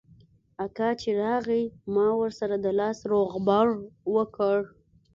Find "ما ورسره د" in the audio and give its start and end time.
1.93-2.67